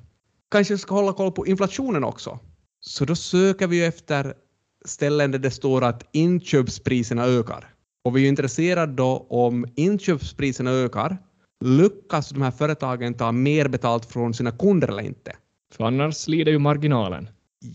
Kanske 0.50 0.78
ska 0.78 0.94
hålla 0.94 1.12
koll 1.12 1.32
på 1.32 1.46
inflationen 1.46 2.04
också. 2.04 2.38
Så 2.80 3.04
då 3.04 3.16
söker 3.16 3.66
vi 3.66 3.84
efter 3.84 4.34
ställen 4.84 5.30
där 5.30 5.38
det 5.38 5.50
står 5.50 5.84
att 5.84 6.08
inköpspriserna 6.12 7.24
ökar. 7.24 7.68
Och 8.04 8.16
vi 8.16 8.24
är 8.24 8.28
intresserade 8.28 8.92
då 8.92 9.26
om 9.30 9.66
inköpspriserna 9.76 10.70
ökar, 10.70 11.18
lyckas 11.64 12.30
de 12.30 12.42
här 12.42 12.50
företagen 12.50 13.14
ta 13.14 13.32
mer 13.32 13.68
betalt 13.68 14.04
från 14.06 14.34
sina 14.34 14.50
kunder 14.50 14.88
eller 14.88 15.02
inte? 15.02 15.36
För 15.72 15.84
annars 15.84 16.28
lider 16.28 16.52
ju 16.52 16.58
marginalen. 16.58 17.28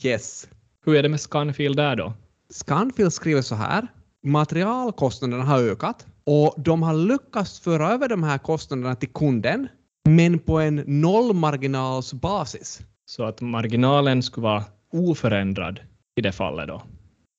Yes. 0.04 0.48
Hur 0.86 0.96
är 0.96 1.04
det 1.04 1.10
med 1.10 1.22
Scanfil 1.22 1.76
där 1.76 1.96
då? 1.96 2.14
Scanfil 2.54 3.12
skriver 3.12 3.42
så 3.42 3.56
här. 3.56 3.88
Materialkostnaderna 4.24 5.44
har 5.44 5.60
ökat 5.60 6.08
och 6.24 6.56
de 6.58 6.84
har 6.84 6.94
lyckats 6.94 7.60
föra 7.60 7.92
över 7.92 8.10
de 8.10 8.24
här 8.24 8.38
kostnaderna 8.38 8.96
till 8.96 9.10
kunden, 9.10 9.68
men 10.10 10.40
på 10.40 10.60
en 10.60 10.84
nollmarginalsbasis. 10.86 12.82
Så 13.06 13.24
att 13.24 13.42
marginalen 13.42 14.24
skulle 14.24 14.44
vara 14.44 14.64
oförändrad 14.94 15.80
i 16.16 16.22
det 16.22 16.32
fallet 16.32 16.68
då. 16.68 16.82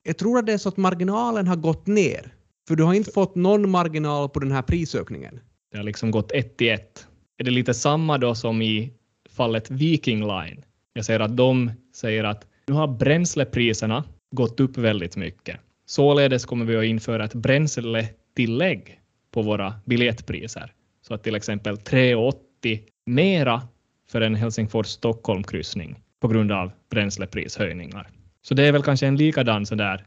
Jag 0.02 0.18
tror 0.18 0.38
att 0.38 0.46
det 0.46 0.52
är 0.52 0.58
så 0.58 0.68
att 0.68 0.76
marginalen 0.76 1.46
har 1.46 1.56
gått 1.56 1.86
ner, 1.86 2.34
för 2.68 2.76
du 2.76 2.82
har 2.82 2.94
inte 2.94 3.10
fått 3.12 3.34
någon 3.34 3.70
marginal 3.70 4.28
på 4.28 4.40
den 4.40 4.52
här 4.52 4.62
prisökningen. 4.62 5.40
Det 5.70 5.76
har 5.76 5.84
liksom 5.84 6.10
gått 6.10 6.32
ett 6.32 6.62
i 6.62 6.68
ett. 6.68 7.06
Är 7.38 7.44
det 7.44 7.50
lite 7.50 7.74
samma 7.74 8.18
då 8.18 8.34
som 8.34 8.62
i 8.62 8.92
fallet 9.30 9.70
Viking 9.70 10.20
Line. 10.20 10.64
Jag 10.92 11.04
säger 11.04 11.20
att 11.20 11.36
de 11.36 11.70
säger 11.96 12.24
att 12.24 12.46
nu 12.66 12.74
har 12.74 12.88
bränslepriserna 12.88 14.04
gått 14.30 14.60
upp 14.60 14.76
väldigt 14.76 15.16
mycket. 15.16 15.60
Således 15.86 16.44
kommer 16.44 16.64
vi 16.64 16.76
att 16.76 16.84
införa 16.84 17.24
ett 17.24 17.34
bränsletillägg 17.34 19.00
på 19.30 19.42
våra 19.42 19.74
biljettpriser. 19.84 20.72
Så 21.02 21.14
att 21.14 21.22
till 21.22 21.34
exempel 21.34 21.76
3,80 21.76 22.80
mera 23.06 23.62
för 24.10 24.20
en 24.20 24.36
Helsingfors-Stockholm-kryssning 24.36 25.96
på 26.20 26.28
grund 26.28 26.52
av 26.52 26.72
bränsleprishöjningar. 26.90 28.10
Så 28.42 28.54
det 28.54 28.62
är 28.62 28.72
väl 28.72 28.82
kanske 28.82 29.06
en 29.06 29.16
likadan 29.16 29.66
sådär 29.66 30.06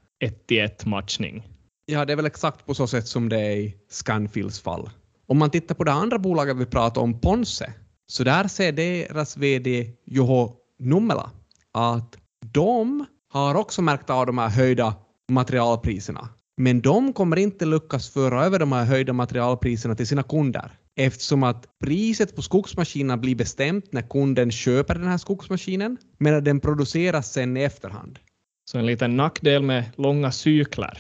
1-1 0.50 0.88
matchning. 0.88 1.48
Ja, 1.86 2.06
det 2.06 2.14
är 2.14 2.18
väl 2.18 2.26
exakt 2.26 2.66
på 2.66 2.74
så 2.74 2.88
sätt 2.88 3.08
som 3.08 3.30
det 3.30 3.40
är 3.40 3.58
i 3.58 3.76
Scanfils 3.90 4.62
fall. 4.62 4.90
Om 5.26 5.38
man 5.38 5.50
tittar 5.50 5.76
på 5.76 5.84
det 5.84 5.92
andra 5.92 6.20
bolaget 6.20 6.58
vi 6.58 6.66
pratade 6.66 7.04
om, 7.04 7.20
Ponse, 7.20 7.74
så 8.08 8.24
där 8.24 8.48
ser 8.48 8.72
deras 8.72 9.38
VD 9.38 9.94
Juho 10.06 10.54
Nummela 10.80 11.32
att 11.72 12.18
de 12.54 13.06
har 13.34 13.56
också 13.56 13.82
märkt 13.82 14.10
av 14.10 14.26
de 14.26 14.38
här 14.38 14.50
höjda 14.50 14.96
materialpriserna. 15.32 16.30
Men 16.58 16.82
de 16.82 17.14
kommer 17.14 17.38
inte 17.38 17.66
lyckas 17.66 18.10
föra 18.10 18.46
över 18.46 18.60
de 18.60 18.72
här 18.72 18.86
höjda 18.86 19.14
materialpriserna 19.14 19.96
till 19.96 20.08
sina 20.08 20.24
kunder 20.24 20.72
eftersom 20.96 21.44
att 21.44 21.68
priset 21.80 22.36
på 22.36 22.42
skogsmaskinerna 22.42 23.18
blir 23.18 23.36
bestämt 23.36 23.94
när 23.94 24.02
kunden 24.02 24.52
köper 24.52 24.96
den 24.96 25.08
här 25.08 25.18
skogsmaskinen 25.18 25.98
medan 26.18 26.44
den 26.44 26.60
produceras 26.60 27.32
sen 27.32 27.58
i 27.58 27.64
efterhand. 27.64 28.20
Så 28.66 28.78
en 28.78 28.86
liten 28.86 29.18
nackdel 29.18 29.64
med 29.64 29.84
långa 29.96 30.32
cykler. 30.32 30.98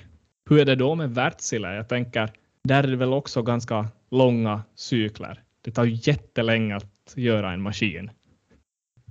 Hur 0.50 0.60
är 0.60 0.66
det 0.66 0.75
då 0.75 0.96
med 0.96 1.16
Wärtsilä? 1.16 1.75
Jag 1.75 1.90
tänker, 1.90 2.32
där 2.63 2.84
är 2.84 2.88
det 2.88 2.98
väl 2.98 3.13
också 3.13 3.42
ganska 3.42 3.88
långa 4.12 4.63
cykler. 4.75 5.44
Det 5.62 5.72
tar 5.72 6.08
jättelänge 6.08 6.75
att 6.75 7.13
göra 7.16 7.54
en 7.54 7.62
maskin. 7.62 8.12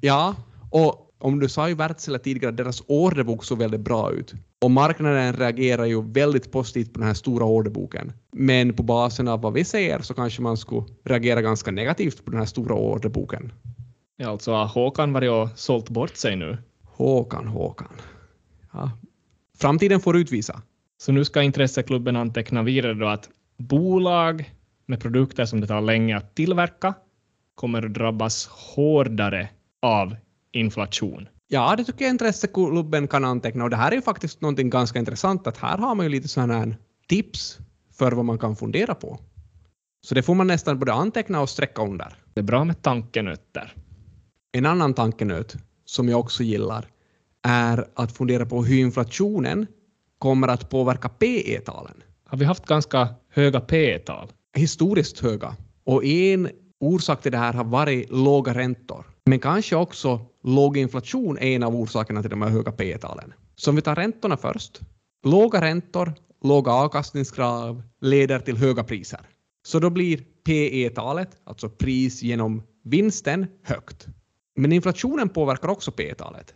Ja, 0.01 0.35
och 0.71 1.12
om 1.23 1.41
du 1.41 1.49
sa 1.49 1.69
ju 1.69 1.75
Wärtsilä 1.75 2.19
tidigare 2.19 2.51
att 2.51 2.57
deras 2.57 2.83
orderbok 2.87 3.45
såg 3.45 3.59
väldigt 3.59 3.81
bra 3.81 4.13
ut. 4.13 4.35
Och 4.61 4.71
marknaden 4.71 5.33
reagerar 5.33 5.85
ju 5.85 6.03
väldigt 6.03 6.53
positivt 6.53 6.93
på 6.93 6.99
den 6.99 7.07
här 7.07 7.15
stora 7.15 7.45
orderboken. 7.45 8.13
Men 8.33 8.73
på 8.77 8.83
basen 8.83 9.29
av 9.29 9.41
vad 9.41 9.53
vi 9.53 9.65
ser 9.65 10.01
så 10.01 10.15
kanske 10.15 10.43
man 10.43 10.57
skulle 10.57 10.83
reagera 11.05 11.43
ganska 11.43 11.71
negativt 11.71 12.25
på 12.25 12.31
den 12.31 12.41
här 12.41 12.47
stora 12.47 12.75
orderboken. 12.75 13.53
Ja, 14.17 14.29
alltså 14.29 14.53
har 14.53 14.67
Håkan 14.67 15.13
varit 15.13 15.31
och 15.31 15.59
sålt 15.59 15.91
bort 15.91 16.17
sig 16.17 16.37
nu? 16.37 16.59
Håkan, 16.85 17.47
Håkan. 17.47 17.93
Ja. 18.73 18.91
Framtiden 19.59 20.01
får 20.01 20.17
utvisa. 20.17 20.63
Så 20.99 21.13
nu 21.13 21.25
ska 21.25 21.43
intresseklubben 21.43 22.17
anteckna 22.17 22.63
vidare 22.63 22.95
då 22.95 23.07
att 23.07 23.29
bolag 23.59 24.53
med 24.87 25.01
produkter 25.01 25.45
som 25.45 25.61
det 25.61 25.67
tar 25.67 25.81
länge 25.81 26.17
att 26.17 26.35
tillverka 26.35 26.95
kommer 27.55 27.87
att 27.87 27.95
drabbas 27.95 28.47
hårdare 28.47 29.49
av 29.83 30.17
inflation. 30.53 31.29
Ja, 31.49 31.77
det 31.77 31.85
tycker 31.85 32.05
jag 32.05 32.11
intresseklubben 32.11 33.09
kan 33.09 33.25
anteckna 33.25 33.65
och 33.65 33.71
det 33.71 33.77
här 33.77 33.91
är 33.91 33.97
ju 33.97 34.03
faktiskt 34.03 34.41
någonting 34.41 34.71
ganska 34.71 34.99
intressant 34.99 35.47
att 35.47 35.57
här 35.57 35.79
har 35.79 35.95
man 35.95 36.07
ju 36.07 36.11
lite 36.11 36.29
sådana 36.29 36.59
här 36.59 36.77
tips 37.09 37.59
för 37.93 38.13
vad 38.13 38.25
man 38.25 38.39
kan 38.39 38.57
fundera 38.57 38.95
på. 38.95 39.21
Så 40.07 40.15
det 40.15 40.23
får 40.23 40.35
man 40.35 40.47
nästan 40.47 40.79
både 40.79 40.93
anteckna 40.93 41.41
och 41.41 41.51
sträcka 41.51 41.83
under. 41.83 42.17
Det 42.35 42.41
är 42.41 42.45
bra 42.45 42.65
med 42.65 42.83
tankenötter. 42.83 43.75
En 44.53 44.67
annan 44.67 44.95
tankenöt 44.95 45.57
som 45.85 46.09
jag 46.09 46.21
också 46.21 46.43
gillar 46.43 46.87
är 47.43 47.89
att 47.95 48.17
fundera 48.17 48.47
på 48.47 48.65
hur 48.65 48.79
inflationen 48.79 49.67
kommer 50.19 50.49
att 50.49 50.71
påverka 50.71 51.09
PE-talen. 51.09 52.03
Har 52.25 52.39
vi 52.39 52.45
haft 52.45 52.67
ganska 52.67 53.09
höga 53.29 53.61
PE-tal? 53.61 54.33
Historiskt 54.57 55.21
höga. 55.21 55.57
Och 55.85 56.05
en 56.05 56.49
orsak 56.81 57.23
till 57.23 57.33
det 57.33 57.39
här 57.39 57.53
har 57.53 57.65
varit 57.65 58.11
låga 58.11 58.55
räntor. 58.55 59.05
Men 59.27 59.39
kanske 59.39 59.77
också 59.77 60.21
låg 60.43 60.77
inflation 60.77 61.39
är 61.39 61.43
en 61.57 61.63
av 61.63 61.77
orsakerna 61.77 62.21
till 62.23 62.31
de 62.31 62.43
här 62.43 62.49
höga 62.49 62.73
P-talen. 62.73 63.33
Så 63.57 63.71
om 63.71 63.77
vi 63.77 63.83
tar 63.83 63.95
räntorna 63.95 64.37
först. 64.37 64.81
Låga 65.25 65.61
räntor, 65.61 66.13
låga 66.45 66.73
avkastningskrav 66.73 67.83
leder 68.01 68.39
till 68.39 68.57
höga 68.57 68.85
priser. 68.85 69.21
Så 69.67 69.79
då 69.79 69.91
blir 69.91 70.21
PE-talet, 70.45 71.31
alltså 71.45 71.69
pris 71.69 72.23
genom 72.23 72.63
vinsten, 72.85 73.47
högt. 73.63 74.07
Men 74.57 74.73
inflationen 74.73 75.29
påverkar 75.29 75.69
också 75.69 75.93
P-talet. 75.93 76.55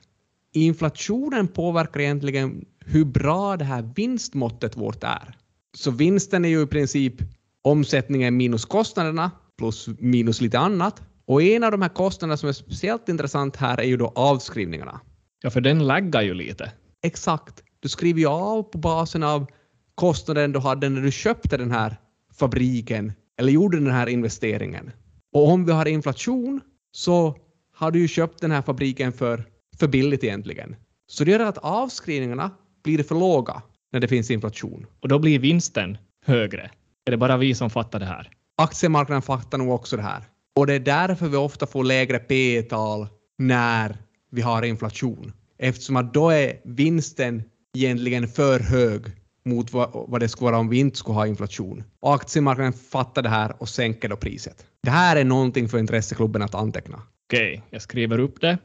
Inflationen 0.53 1.49
påverkar 1.49 2.01
egentligen 2.01 2.65
hur 2.81 3.05
bra 3.05 3.57
det 3.57 3.65
här 3.65 3.93
vinstmåttet 3.97 4.77
vårt 4.77 5.05
är. 5.05 5.37
Så 5.77 5.91
vinsten 5.91 6.45
är 6.45 6.49
ju 6.49 6.63
i 6.63 6.67
princip 6.67 7.15
omsättningen 7.63 8.37
minus 8.37 8.65
kostnaderna 8.65 9.31
plus 9.59 9.89
minus 9.99 10.41
lite 10.41 10.59
annat. 10.59 11.03
Och 11.27 11.43
en 11.43 11.65
av 11.65 11.71
de 11.71 11.83
här 11.83 11.89
kostnaderna 11.89 12.37
som 12.37 12.49
är 12.49 12.53
speciellt 12.53 13.09
intressant 13.09 13.57
här 13.57 13.81
är 13.81 13.85
ju 13.85 13.97
då 13.97 14.13
avskrivningarna. 14.15 15.01
Ja, 15.43 15.51
för 15.51 15.61
den 15.61 15.87
laggar 15.87 16.23
ju 16.23 16.35
lite. 16.35 16.73
Exakt. 17.03 17.63
Du 17.81 17.89
skriver 17.89 18.21
ju 18.21 18.27
av 18.27 18.63
på 18.63 18.79
basen 18.79 19.23
av 19.23 19.47
kostnaden 19.95 20.53
du 20.53 20.59
hade 20.59 20.89
när 20.89 21.01
du 21.01 21.13
köpte 21.13 21.57
den 21.57 21.71
här 21.71 21.97
fabriken 22.35 23.13
eller 23.39 23.53
gjorde 23.53 23.81
den 23.81 23.91
här 23.91 24.07
investeringen. 24.07 24.91
Och 25.33 25.49
om 25.49 25.65
vi 25.65 25.73
har 25.73 25.89
inflation 25.89 26.61
så 26.93 27.37
har 27.75 27.91
du 27.91 27.99
ju 27.99 28.09
köpt 28.09 28.41
den 28.41 28.51
här 28.51 28.63
fabriken 28.63 29.13
för, 29.13 29.45
för 29.79 29.89
billigt 29.89 30.25
egentligen. 30.25 30.77
Så 31.07 31.25
det 31.25 31.31
gör 31.31 31.41
att 31.41 31.59
avskrivningarna 31.59 32.51
blir 32.85 33.03
för 33.03 33.15
låga 33.15 33.63
när 33.93 34.01
det 34.01 34.09
finns 34.09 34.31
inflation. 34.31 34.87
Och 35.01 35.09
då 35.09 35.19
blir 35.19 35.39
vinsten 35.39 35.99
högre. 36.25 36.71
Är 37.07 37.11
det 37.11 37.17
bara 37.17 37.37
vi 37.37 37.55
som 37.55 37.71
fattar 37.71 38.01
det 38.01 38.07
här? 38.07 38.31
Aktiemarknaden 38.57 39.23
fattar 39.23 39.59
nog 39.59 39.71
också 39.71 39.97
det 39.97 40.03
här. 40.03 40.25
Och 40.57 40.67
det 40.67 40.75
är 40.75 40.81
därför 40.81 41.29
vi 41.29 41.37
ofta 41.37 41.67
får 41.67 41.85
lägre 41.85 42.19
P 42.19 42.63
tal 42.63 43.07
när 43.39 43.97
vi 44.31 44.43
har 44.43 44.63
inflation. 44.63 45.33
Eftersom 45.59 45.97
att 45.97 46.15
då 46.15 46.31
är 46.31 46.61
vinsten 46.65 47.43
egentligen 47.77 48.29
för 48.29 48.61
hög 48.61 49.03
mot 49.45 49.73
vad, 49.73 50.21
det 50.21 50.29
skulle 50.29 50.51
vara 50.51 50.61
om 50.61 50.69
vi 50.69 50.79
inte 50.79 50.99
skulle 50.99 51.15
ha 51.15 51.27
inflation. 51.27 51.85
Och 52.01 52.15
aktiemarknaden 52.15 52.73
fattar 52.73 53.23
det 53.23 53.29
här 53.29 53.55
och 53.59 53.69
sänker 53.69 54.09
då 54.09 54.17
priset. 54.17 54.67
Det 54.83 54.91
här 54.91 55.17
är 55.17 55.25
någonting 55.25 55.69
för 55.69 55.79
intresseklubben 55.79 56.43
att 56.43 56.55
anteckna. 56.55 57.03
Okej, 57.27 57.53
okay, 57.53 57.63
jag 57.71 57.83
skriver 57.83 58.19
upp 58.19 58.41
det. 58.41 58.59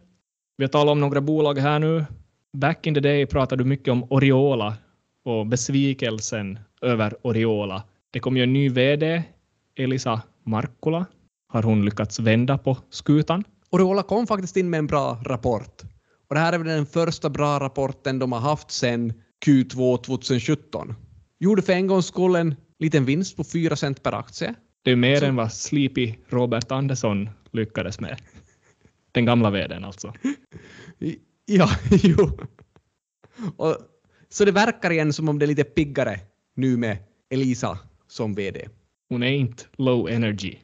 Vi 0.57 0.63
har 0.63 0.69
talat 0.69 0.91
om 0.91 0.99
några 0.99 1.21
bolag 1.21 1.59
här 1.59 1.79
nu. 1.79 2.05
Back 2.57 2.87
in 2.87 2.93
the 2.93 2.99
day 2.99 3.25
pratade 3.25 3.63
du 3.63 3.67
mycket 3.67 3.91
om 3.91 4.03
Oriola 4.03 4.77
och 5.25 5.47
besvikelsen 5.47 6.59
över 6.81 7.15
Oriola. 7.21 7.83
Det 8.11 8.19
kom 8.19 8.37
ju 8.37 8.43
en 8.43 8.53
ny 8.53 8.69
VD, 8.69 9.23
Elisa 9.75 10.21
Markkula, 10.43 11.05
har 11.51 11.63
hon 11.63 11.85
lyckats 11.85 12.19
vända 12.19 12.57
på 12.57 12.77
skutan. 12.89 13.43
Oriola 13.69 14.03
kom 14.03 14.27
faktiskt 14.27 14.57
in 14.57 14.69
med 14.69 14.77
en 14.77 14.87
bra 14.87 15.21
rapport. 15.25 15.81
Och 16.27 16.35
det 16.35 16.41
här 16.41 16.53
är 16.53 16.57
väl 16.57 16.67
den 16.67 16.85
första 16.85 17.29
bra 17.29 17.59
rapporten 17.59 18.19
de 18.19 18.31
har 18.31 18.39
haft 18.39 18.71
sedan 18.71 19.13
Q2 19.45 19.97
2017. 19.97 20.95
Gjorde 21.39 21.61
för 21.61 21.73
en 21.73 21.87
gångs 21.87 22.05
skull 22.05 22.35
en 22.35 22.55
liten 22.79 23.05
vinst 23.05 23.37
på 23.37 23.43
4 23.43 23.75
cent 23.75 24.03
per 24.03 24.11
aktie. 24.13 24.55
Det 24.83 24.91
är 24.91 24.95
mer 24.95 25.19
Så. 25.19 25.25
än 25.25 25.35
vad 25.35 25.53
Sleepy 25.53 26.15
Robert 26.29 26.71
Andersson 26.71 27.29
lyckades 27.51 27.99
med. 27.99 28.21
Den 29.11 29.25
gamla 29.25 29.49
vdn 29.49 29.83
alltså. 29.83 30.13
Ja, 31.45 31.69
jo. 32.03 32.37
Och, 33.57 33.77
så 34.29 34.45
det 34.45 34.51
verkar 34.51 34.91
igen 34.91 35.13
som 35.13 35.29
om 35.29 35.39
det 35.39 35.45
är 35.45 35.47
lite 35.47 35.63
piggare 35.63 36.19
nu 36.55 36.77
med 36.77 36.97
Elisa 37.29 37.79
som 38.07 38.33
vd. 38.33 38.67
Hon 39.09 39.23
är 39.23 39.31
inte 39.31 39.63
low 39.77 40.09
energy. 40.09 40.57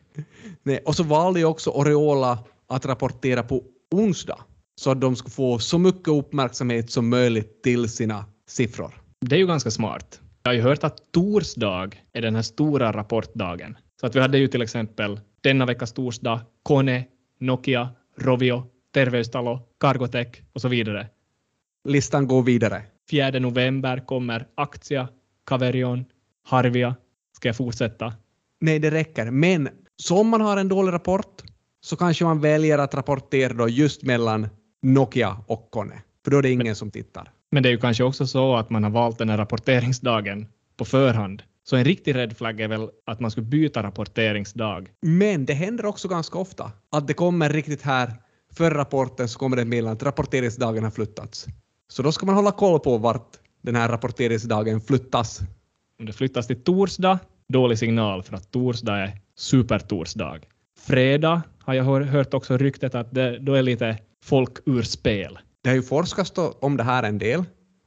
Nej, 0.63 0.79
och 0.85 0.95
så 0.95 1.03
valde 1.03 1.39
ju 1.39 1.45
också 1.45 1.69
Oriola 1.69 2.39
att 2.67 2.85
rapportera 2.85 3.43
på 3.43 3.63
onsdag 3.91 4.39
så 4.75 4.91
att 4.91 5.01
de 5.01 5.15
skulle 5.15 5.31
få 5.31 5.59
så 5.59 5.77
mycket 5.77 6.07
uppmärksamhet 6.07 6.91
som 6.91 7.09
möjligt 7.09 7.63
till 7.63 7.89
sina 7.89 8.25
siffror. 8.47 9.01
Det 9.19 9.35
är 9.35 9.39
ju 9.39 9.47
ganska 9.47 9.71
smart. 9.71 10.21
Jag 10.43 10.49
har 10.49 10.55
ju 10.55 10.61
hört 10.61 10.83
att 10.83 11.11
torsdag 11.11 11.89
är 12.13 12.21
den 12.21 12.35
här 12.35 12.41
stora 12.41 12.91
rapportdagen. 12.91 13.77
Så 13.99 14.07
att 14.07 14.15
vi 14.15 14.19
hade 14.19 14.37
ju 14.37 14.47
till 14.47 14.61
exempel 14.61 15.19
denna 15.41 15.65
veckas 15.65 15.93
torsdag 15.93 16.41
Kone, 16.63 17.05
Nokia, 17.39 17.89
Rovio, 18.17 18.63
Terveystalo, 18.93 19.59
Cargotec 19.79 20.27
och 20.53 20.61
så 20.61 20.67
vidare. 20.67 21.07
Listan 21.87 22.27
går 22.27 22.43
vidare. 22.43 22.81
4 23.11 23.39
november 23.39 24.05
kommer 24.05 24.47
Aktia, 24.55 25.07
Caverion, 25.45 26.05
Harvia. 26.43 26.95
Ska 27.35 27.49
jag 27.49 27.55
fortsätta? 27.55 28.13
Nej, 28.59 28.79
det 28.79 28.91
räcker. 28.91 29.31
Men 29.31 29.69
så 29.97 30.17
om 30.19 30.27
man 30.27 30.41
har 30.41 30.57
en 30.57 30.67
dålig 30.67 30.93
rapport 30.93 31.43
så 31.81 31.95
kanske 31.95 32.23
man 32.23 32.41
väljer 32.41 32.77
att 32.77 32.93
rapportera 32.93 33.53
då 33.53 33.69
just 33.69 34.03
mellan 34.03 34.47
Nokia 34.81 35.37
och 35.47 35.71
Kone. 35.71 36.01
För 36.23 36.31
då 36.31 36.37
är 36.37 36.41
det 36.41 36.51
ingen 36.51 36.75
som 36.75 36.91
tittar. 36.91 37.31
Men 37.51 37.63
det 37.63 37.69
är 37.69 37.71
ju 37.71 37.77
kanske 37.77 38.03
också 38.03 38.27
så 38.27 38.55
att 38.55 38.69
man 38.69 38.83
har 38.83 38.91
valt 38.91 39.17
den 39.17 39.29
här 39.29 39.37
rapporteringsdagen 39.37 40.47
på 40.77 40.85
förhand. 40.85 41.43
Så 41.63 41.75
en 41.75 41.85
riktig 41.85 42.15
red 42.15 42.37
flag 42.37 42.61
är 42.61 42.67
väl 42.67 42.89
att 43.05 43.19
man 43.19 43.31
skulle 43.31 43.45
byta 43.45 43.83
rapporteringsdag. 43.83 44.89
Men 45.01 45.45
det 45.45 45.53
händer 45.53 45.85
också 45.85 46.07
ganska 46.07 46.37
ofta 46.37 46.71
att 46.91 47.07
det 47.07 47.13
kommer 47.13 47.49
riktigt 47.49 47.81
här 47.81 48.13
för 48.53 48.71
rapporten 48.71 49.29
så 49.29 49.39
kommer 49.39 49.55
det 49.55 49.61
ett 49.61 49.67
meddelande 49.67 49.97
att 49.97 50.03
rapporteringsdagen 50.03 50.83
har 50.83 50.91
flyttats. 50.91 51.45
Så 51.87 52.03
då 52.03 52.11
ska 52.11 52.25
man 52.25 52.35
hålla 52.35 52.51
koll 52.51 52.79
på 52.79 52.97
vart 52.97 53.31
den 53.61 53.75
här 53.75 53.89
rapporteringsdagen 53.89 54.81
flyttas. 54.81 55.39
Om 55.99 56.05
det 56.05 56.13
flyttas 56.13 56.47
till 56.47 56.63
torsdag, 56.63 57.19
dålig 57.53 57.77
signal 57.77 58.23
för 58.23 58.35
att 58.35 58.51
torsdag 58.51 58.97
är 58.97 59.11
supertorsdag. 59.35 60.39
Fredag 60.79 61.41
har 61.59 61.73
jag 61.73 61.83
hör- 61.83 62.01
hört 62.01 62.33
också 62.33 62.57
ryktet 62.57 62.95
att 62.95 63.13
det 63.13 63.39
då 63.39 63.53
är 63.53 63.61
lite 63.61 63.97
folk 64.25 64.57
ur 64.65 64.81
spel. 64.81 65.39
Det 65.63 65.69
har 65.69 65.75
ju 65.75 65.83
forskats 65.83 66.31
om 66.59 66.77
det 66.77 66.83
här 66.83 67.03
en 67.03 67.17
del 67.17 67.39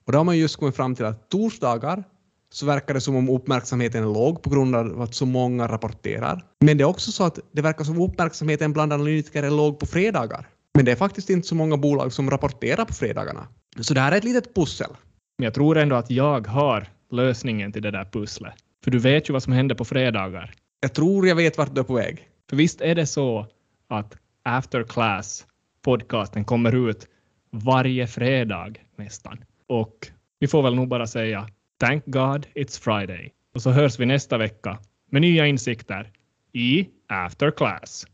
och 0.06 0.12
då 0.12 0.18
har 0.18 0.24
man 0.24 0.38
just 0.38 0.56
kommit 0.56 0.76
fram 0.76 0.94
till 0.94 1.04
att 1.04 1.28
torsdagar 1.30 2.04
så 2.52 2.66
verkar 2.66 2.94
det 2.94 3.00
som 3.00 3.16
om 3.16 3.28
uppmärksamheten 3.28 4.02
är 4.02 4.06
låg 4.14 4.42
på 4.42 4.50
grund 4.50 4.76
av 4.76 5.00
att 5.02 5.14
så 5.14 5.26
många 5.26 5.68
rapporterar. 5.68 6.44
Men 6.60 6.78
det 6.78 6.82
är 6.82 6.88
också 6.88 7.12
så 7.12 7.24
att 7.24 7.38
det 7.52 7.62
verkar 7.62 7.84
som 7.84 8.00
uppmärksamheten 8.00 8.72
bland 8.72 8.92
analytiker 8.92 9.42
är 9.42 9.50
låg 9.50 9.78
på 9.78 9.86
fredagar. 9.86 10.48
Men 10.74 10.84
det 10.84 10.92
är 10.92 10.96
faktiskt 10.96 11.30
inte 11.30 11.48
så 11.48 11.54
många 11.54 11.76
bolag 11.76 12.12
som 12.12 12.30
rapporterar 12.30 12.84
på 12.84 12.94
fredagarna. 12.94 13.48
Så 13.80 13.94
det 13.94 14.00
här 14.00 14.12
är 14.12 14.16
ett 14.16 14.24
litet 14.24 14.54
pussel. 14.54 14.90
Men 15.38 15.44
jag 15.44 15.54
tror 15.54 15.78
ändå 15.78 15.96
att 15.96 16.10
jag 16.10 16.46
har 16.46 16.86
lösningen 17.10 17.72
till 17.72 17.82
det 17.82 17.90
där 17.90 18.04
pusslet. 18.04 18.54
För 18.84 18.90
du 18.90 18.98
vet 18.98 19.28
ju 19.28 19.32
vad 19.32 19.42
som 19.42 19.52
händer 19.52 19.74
på 19.74 19.84
fredagar. 19.84 20.54
Jag 20.80 20.94
tror 20.94 21.28
jag 21.28 21.36
vet 21.36 21.58
vart 21.58 21.74
du 21.74 21.80
är 21.80 21.84
på 21.84 21.94
väg. 21.94 22.28
För 22.50 22.56
visst 22.56 22.80
är 22.80 22.94
det 22.94 23.06
så 23.06 23.46
att 23.88 24.16
After 24.42 24.82
Class 24.82 25.46
podcasten 25.82 26.44
kommer 26.44 26.90
ut 26.90 27.08
varje 27.50 28.06
fredag 28.06 28.74
nästan. 28.96 29.44
Och 29.66 30.08
vi 30.38 30.48
får 30.48 30.62
väl 30.62 30.74
nog 30.74 30.88
bara 30.88 31.06
säga 31.06 31.48
Thank 31.80 32.06
God 32.06 32.46
it's 32.54 32.80
Friday. 32.80 33.32
Och 33.54 33.62
så 33.62 33.70
hörs 33.70 33.98
vi 33.98 34.06
nästa 34.06 34.38
vecka 34.38 34.78
med 35.10 35.22
nya 35.22 35.46
insikter 35.46 36.12
i 36.52 36.88
After 37.08 37.50
Class. 37.50 38.06